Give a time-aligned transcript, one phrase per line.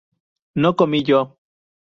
[0.55, 1.37] ¿no comí yo?